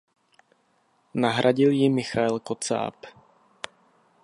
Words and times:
Nahradil 1.13 1.71
ji 1.73 1.89
Michael 1.89 2.39
Kocáb. 2.39 2.95